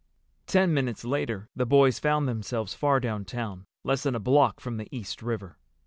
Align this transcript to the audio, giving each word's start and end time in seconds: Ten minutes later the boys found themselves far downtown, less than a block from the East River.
Ten 0.47 0.73
minutes 0.73 1.05
later 1.05 1.51
the 1.55 1.63
boys 1.67 1.99
found 1.99 2.27
themselves 2.27 2.73
far 2.73 2.99
downtown, 2.99 3.67
less 3.83 4.01
than 4.01 4.15
a 4.15 4.19
block 4.19 4.59
from 4.59 4.77
the 4.77 4.87
East 4.91 5.21
River. 5.21 5.59